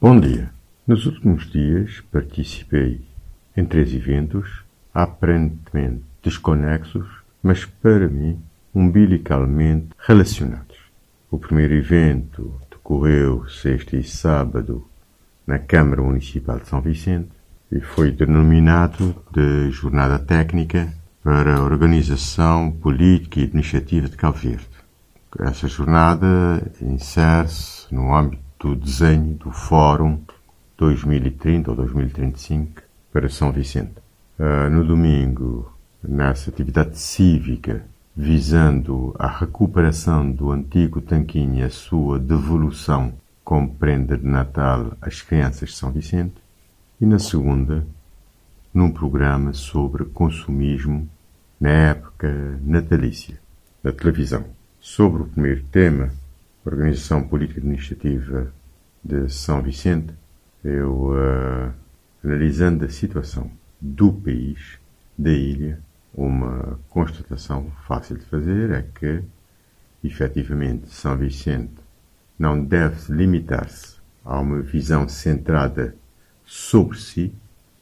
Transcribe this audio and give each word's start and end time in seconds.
Bom 0.00 0.20
dia. 0.20 0.48
Nos 0.86 1.06
últimos 1.06 1.50
dias 1.50 2.00
participei 2.12 3.04
em 3.56 3.64
três 3.64 3.92
eventos, 3.92 4.62
aparentemente 4.94 6.04
desconexos, 6.22 7.04
mas 7.42 7.64
para 7.64 8.06
mim 8.06 8.40
umbilicalmente 8.72 9.88
relacionados. 9.98 10.76
O 11.28 11.36
primeiro 11.36 11.74
evento 11.74 12.60
decorreu 12.70 13.48
sexta 13.48 13.96
e 13.96 14.04
sábado 14.04 14.86
na 15.44 15.58
Câmara 15.58 16.00
Municipal 16.00 16.60
de 16.60 16.68
São 16.68 16.80
Vicente 16.80 17.30
e 17.72 17.80
foi 17.80 18.12
denominado 18.12 19.16
de 19.32 19.68
Jornada 19.72 20.20
Técnica 20.20 20.94
para 21.24 21.56
a 21.56 21.64
Organização 21.64 22.70
Política 22.70 23.40
e 23.40 23.44
Administrativa 23.44 24.08
de 24.08 24.16
Cabo 24.16 24.38
Verde. 24.38 24.68
Essa 25.40 25.66
jornada 25.66 26.62
insere-se 26.80 27.92
no 27.92 28.14
âmbito 28.14 28.47
do 28.58 28.74
desenho 28.74 29.34
do 29.34 29.50
Fórum 29.50 30.20
2030 30.76 31.70
ou 31.70 31.76
2035 31.76 32.82
para 33.12 33.28
São 33.28 33.52
Vicente. 33.52 33.94
Uh, 34.38 34.70
no 34.70 34.84
domingo, 34.84 35.72
nessa 36.02 36.50
atividade 36.50 36.98
cívica 36.98 37.84
visando 38.16 39.14
a 39.16 39.28
recuperação 39.28 40.28
do 40.28 40.50
antigo 40.50 41.00
tanquinho 41.00 41.60
e 41.60 41.62
a 41.62 41.70
sua 41.70 42.18
devolução 42.18 43.12
como 43.44 43.72
prenda 43.74 44.18
de 44.18 44.26
Natal 44.26 44.92
às 45.00 45.22
crianças 45.22 45.68
de 45.68 45.76
São 45.76 45.92
Vicente. 45.92 46.34
E 47.00 47.06
na 47.06 47.20
segunda, 47.20 47.86
num 48.74 48.90
programa 48.90 49.52
sobre 49.52 50.04
consumismo 50.04 51.08
na 51.60 51.70
época 51.70 52.58
natalícia 52.60 53.38
da 53.82 53.92
televisão. 53.92 54.44
Sobre 54.80 55.22
o 55.22 55.26
primeiro 55.26 55.62
tema, 55.70 56.10
Organização 56.64 57.26
Política 57.26 57.60
Administrativa 57.60 58.52
de 59.02 59.28
São 59.28 59.62
Vicente, 59.62 60.12
eu, 60.64 61.12
uh, 61.12 61.72
analisando 62.24 62.84
a 62.84 62.88
situação 62.88 63.50
do 63.80 64.12
país, 64.12 64.78
da 65.16 65.30
ilha, 65.30 65.80
uma 66.14 66.78
constatação 66.88 67.70
fácil 67.86 68.18
de 68.18 68.24
fazer 68.24 68.70
é 68.70 68.82
que, 68.82 69.22
efetivamente, 70.02 70.90
São 70.90 71.16
Vicente 71.16 71.74
não 72.38 72.62
deve 72.62 73.12
limitar-se 73.12 73.96
a 74.24 74.38
uma 74.40 74.60
visão 74.60 75.08
centrada 75.08 75.94
sobre 76.44 76.98
si, 76.98 77.32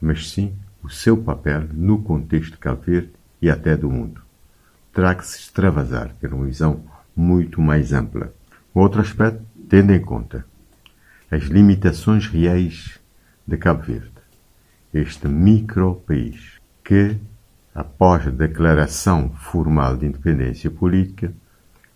mas 0.00 0.30
sim 0.30 0.54
o 0.82 0.88
seu 0.88 1.16
papel 1.16 1.64
no 1.72 2.02
contexto 2.02 2.52
de 2.52 2.58
Cabo 2.58 2.82
Verde 2.82 3.12
e 3.40 3.50
até 3.50 3.76
do 3.76 3.90
mundo. 3.90 4.22
Terá 4.92 5.14
que 5.14 5.26
se 5.26 5.38
extravasar, 5.38 6.14
ter 6.20 6.32
uma 6.32 6.46
visão 6.46 6.82
muito 7.14 7.60
mais 7.60 7.92
ampla. 7.92 8.32
Outro 8.74 9.00
aspecto, 9.00 9.42
tendo 9.68 9.92
em 9.92 10.00
conta 10.00 10.44
as 11.30 11.44
limitações 11.44 12.26
reais 12.26 12.98
de 13.46 13.56
Cabo 13.56 13.82
Verde, 13.82 14.10
este 14.92 15.28
micro-país 15.28 16.58
que, 16.84 17.16
após 17.74 18.26
a 18.26 18.30
declaração 18.30 19.30
formal 19.30 19.96
de 19.96 20.06
independência 20.06 20.70
política, 20.70 21.32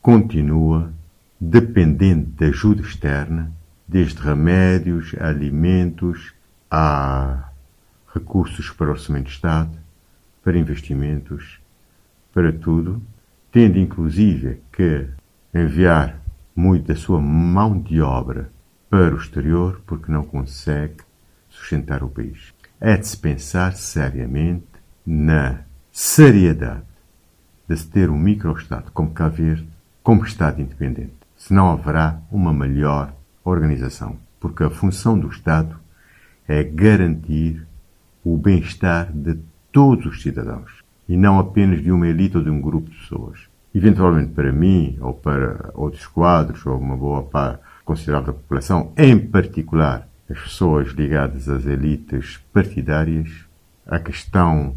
continua 0.00 0.92
dependente 1.40 2.30
de 2.30 2.46
ajuda 2.46 2.82
externa, 2.82 3.52
desde 3.86 4.20
remédios, 4.20 5.14
alimentos, 5.18 6.32
a 6.70 7.50
recursos 8.14 8.70
para 8.70 8.88
o 8.88 8.90
Orçamento 8.90 9.26
de 9.26 9.32
Estado, 9.32 9.70
para 10.42 10.58
investimentos, 10.58 11.58
para 12.32 12.52
tudo, 12.52 13.02
tendo 13.50 13.78
inclusive 13.78 14.60
que 14.72 15.06
enviar 15.54 16.18
muito 16.58 16.88
da 16.88 16.96
sua 16.96 17.20
mão 17.20 17.78
de 17.78 18.02
obra 18.02 18.50
para 18.90 19.14
o 19.14 19.18
exterior 19.18 19.80
porque 19.86 20.10
não 20.10 20.24
consegue 20.24 20.96
sustentar 21.48 22.02
o 22.02 22.08
país. 22.08 22.52
É 22.80 22.96
de 22.96 23.06
se 23.06 23.16
pensar 23.16 23.76
seriamente 23.76 24.66
na 25.06 25.60
seriedade 25.92 26.82
de 27.68 27.76
se 27.76 27.86
ter 27.86 28.10
um 28.10 28.18
micro-Estado 28.18 28.90
como 28.90 29.12
Cabo 29.12 29.36
Verde 29.36 29.68
como 30.02 30.24
Estado 30.24 30.60
independente. 30.60 31.14
Senão 31.36 31.70
haverá 31.70 32.20
uma 32.28 32.52
melhor 32.52 33.14
organização, 33.44 34.16
porque 34.40 34.64
a 34.64 34.70
função 34.70 35.16
do 35.16 35.28
Estado 35.28 35.78
é 36.48 36.64
garantir 36.64 37.64
o 38.24 38.36
bem-estar 38.36 39.12
de 39.12 39.38
todos 39.70 40.06
os 40.06 40.22
cidadãos 40.22 40.82
e 41.08 41.16
não 41.16 41.38
apenas 41.38 41.80
de 41.80 41.92
uma 41.92 42.08
elite 42.08 42.36
ou 42.36 42.42
de 42.42 42.50
um 42.50 42.60
grupo 42.60 42.90
de 42.90 42.96
pessoas 42.96 43.48
eventualmente 43.78 44.32
para 44.32 44.52
mim 44.52 44.98
ou 45.00 45.14
para 45.14 45.70
outros 45.74 46.06
quadros 46.06 46.66
ou 46.66 46.76
uma 46.76 46.96
boa 46.96 47.22
parte 47.22 47.62
considerável 47.84 48.32
da 48.32 48.38
população, 48.38 48.92
em 48.96 49.16
particular 49.18 50.08
as 50.28 50.38
pessoas 50.38 50.88
ligadas 50.88 51.48
às 51.48 51.64
elites 51.64 52.38
partidárias, 52.52 53.30
a 53.86 53.98
questão 53.98 54.76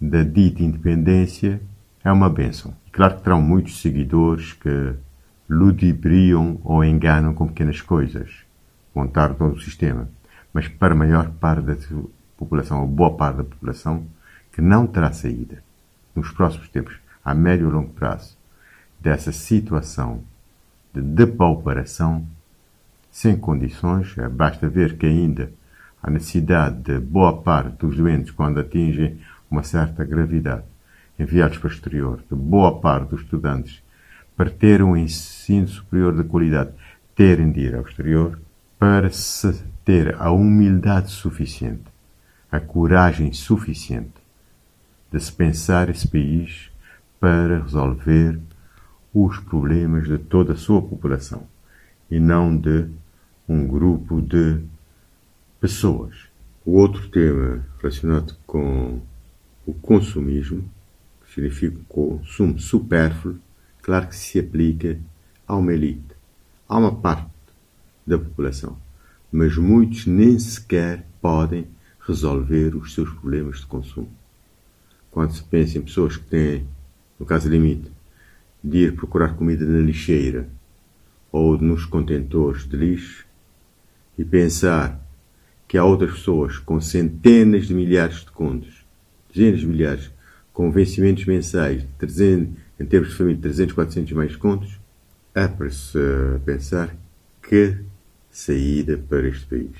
da 0.00 0.22
dita 0.22 0.62
independência 0.62 1.60
é 2.02 2.10
uma 2.10 2.30
bênção. 2.30 2.74
Claro 2.92 3.16
que 3.16 3.22
terão 3.22 3.42
muitos 3.42 3.82
seguidores 3.82 4.52
que 4.52 4.94
ludibriam 5.50 6.58
ou 6.64 6.84
enganam 6.84 7.34
com 7.34 7.48
pequenas 7.48 7.80
coisas, 7.80 8.30
montar 8.94 9.34
todo 9.34 9.56
o 9.56 9.60
sistema. 9.60 10.08
Mas 10.52 10.68
para 10.68 10.94
a 10.94 10.96
maior 10.96 11.30
parte 11.30 11.62
da 11.66 11.76
população, 12.36 12.80
ou 12.80 12.86
boa 12.86 13.14
parte 13.14 13.38
da 13.38 13.44
população, 13.44 14.06
que 14.52 14.62
não 14.62 14.86
terá 14.86 15.12
saída 15.12 15.62
nos 16.14 16.30
próximos 16.30 16.68
tempos, 16.68 16.96
a 17.26 17.34
médio 17.34 17.68
e 17.68 17.72
longo 17.72 17.90
prazo, 17.90 18.38
dessa 19.00 19.32
situação 19.32 20.22
de 20.94 21.02
depauperação 21.02 22.24
sem 23.10 23.36
condições. 23.36 24.16
É, 24.16 24.28
basta 24.28 24.68
ver 24.68 24.96
que 24.96 25.06
ainda 25.06 25.50
a 26.00 26.08
necessidade 26.08 26.76
de 26.82 27.00
boa 27.00 27.36
parte 27.42 27.78
dos 27.78 27.96
doentes, 27.96 28.30
quando 28.30 28.60
atingem 28.60 29.18
uma 29.50 29.64
certa 29.64 30.04
gravidade, 30.04 30.62
enviados 31.18 31.58
para 31.58 31.68
o 31.68 31.72
exterior, 31.72 32.22
de 32.30 32.36
boa 32.36 32.78
parte 32.78 33.10
dos 33.10 33.22
estudantes, 33.22 33.82
para 34.36 34.48
ter 34.48 34.80
um 34.80 34.96
ensino 34.96 35.66
superior 35.66 36.14
de 36.14 36.22
qualidade, 36.22 36.70
terem 37.16 37.50
de 37.50 37.60
ir 37.62 37.74
ao 37.74 37.82
exterior, 37.82 38.38
para 38.78 39.10
se 39.10 39.64
ter 39.84 40.14
a 40.20 40.30
humildade 40.30 41.10
suficiente, 41.10 41.90
a 42.52 42.60
coragem 42.60 43.32
suficiente 43.32 44.14
de 45.10 45.18
se 45.18 45.32
pensar 45.32 45.88
esse 45.88 46.06
país 46.06 46.70
para 47.20 47.62
resolver 47.62 48.38
os 49.12 49.38
problemas 49.38 50.06
de 50.06 50.18
toda 50.18 50.52
a 50.52 50.56
sua 50.56 50.82
população 50.82 51.46
e 52.10 52.20
não 52.20 52.56
de 52.56 52.88
um 53.48 53.66
grupo 53.66 54.20
de 54.20 54.60
pessoas. 55.60 56.14
O 56.64 56.72
outro 56.72 57.08
tema 57.08 57.64
relacionado 57.78 58.36
com 58.46 59.00
o 59.64 59.72
consumismo, 59.72 60.68
que 61.24 61.34
significa 61.34 61.78
consumo 61.88 62.58
supérfluo, 62.58 63.38
claro 63.82 64.08
que 64.08 64.16
se 64.16 64.38
aplica 64.38 64.98
a 65.46 65.56
uma 65.56 65.72
elite, 65.72 66.14
a 66.68 66.78
uma 66.78 66.94
parte 66.94 67.30
da 68.06 68.18
população, 68.18 68.76
mas 69.30 69.56
muitos 69.56 70.06
nem 70.06 70.38
sequer 70.38 71.06
podem 71.20 71.66
resolver 72.06 72.76
os 72.76 72.94
seus 72.94 73.10
problemas 73.10 73.60
de 73.60 73.66
consumo. 73.66 74.10
Quando 75.10 75.32
se 75.32 75.42
pensa 75.42 75.78
em 75.78 75.82
pessoas 75.82 76.16
que 76.16 76.24
têm, 76.26 76.66
no 77.18 77.26
caso 77.26 77.48
limite, 77.48 77.90
de 78.62 78.78
ir 78.78 78.96
procurar 78.96 79.34
comida 79.34 79.64
na 79.64 79.80
lixeira 79.80 80.48
ou 81.30 81.58
nos 81.58 81.84
contentores 81.84 82.66
de 82.66 82.76
lixo 82.76 83.26
e 84.18 84.24
pensar 84.24 85.00
que 85.68 85.76
há 85.76 85.84
outras 85.84 86.12
pessoas 86.12 86.58
com 86.58 86.80
centenas 86.80 87.66
de 87.66 87.74
milhares 87.74 88.20
de 88.20 88.30
contos, 88.30 88.84
dezenas 89.32 89.60
de 89.60 89.66
milhares, 89.66 90.10
com 90.52 90.70
vencimentos 90.70 91.24
mensais 91.26 91.82
de 91.82 91.88
300, 91.98 92.54
em 92.80 92.86
termos 92.86 93.10
de 93.10 93.16
família, 93.16 93.40
300, 93.42 93.74
400 93.74 94.12
mais 94.12 94.36
contos, 94.36 94.78
é 95.34 95.46
para 95.46 95.68
se 95.68 95.98
pensar 96.44 96.96
que 97.42 97.76
saída 98.30 98.96
para 98.96 99.28
este 99.28 99.46
país. 99.46 99.76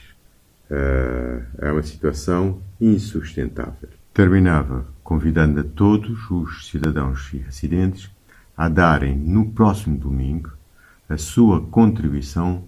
Uh, 0.71 1.47
é 1.59 1.72
uma 1.72 1.83
situação 1.83 2.60
insustentável. 2.81 3.89
Terminava 4.16 4.86
convidando 5.04 5.60
a 5.60 5.63
todos 5.63 6.30
os 6.30 6.68
cidadãos 6.68 7.30
e 7.34 7.36
residentes 7.36 8.10
a 8.57 8.66
darem 8.66 9.15
no 9.15 9.51
próximo 9.51 9.98
domingo 9.98 10.53
a 11.07 11.18
sua 11.18 11.60
contribuição 11.60 12.65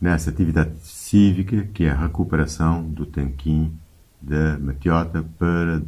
nessa 0.00 0.30
atividade 0.30 0.80
cívica 0.80 1.62
que 1.72 1.84
é 1.84 1.90
a 1.90 1.96
recuperação 1.96 2.82
do 2.82 3.06
tanquinho 3.06 3.72
da 4.20 4.58
Matiota 4.58 5.24
para 5.38 5.80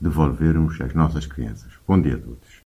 devolvermos 0.00 0.80
às 0.80 0.94
nossas 0.94 1.26
crianças. 1.26 1.70
Bom 1.86 2.00
dia 2.00 2.14
a 2.14 2.18
todos. 2.18 2.48